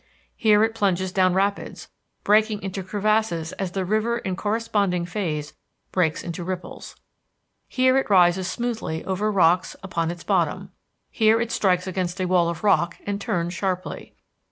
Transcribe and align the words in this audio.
Here 0.35 0.63
it 0.63 0.73
plunges 0.73 1.11
down 1.11 1.35
rapids, 1.35 1.87
breaking 2.23 2.63
into 2.63 2.81
crevasses 2.81 3.51
as 3.59 3.73
the 3.73 3.85
river 3.85 4.17
in 4.17 4.35
corresponding 4.35 5.05
phase 5.05 5.53
breaks 5.91 6.23
into 6.23 6.43
ripples. 6.43 6.95
Here 7.67 7.95
it 7.97 8.09
rises 8.09 8.47
smoothly 8.49 9.05
over 9.05 9.31
rocks 9.31 9.75
upon 9.83 10.09
its 10.09 10.23
bottom. 10.23 10.71
Here 11.11 11.39
it 11.39 11.51
strikes 11.51 11.85
against 11.85 12.19
a 12.19 12.25
wall 12.25 12.49
of 12.49 12.63
rock 12.63 12.97
and 13.05 13.21
turns 13.21 13.53
sharply. 13.53 14.15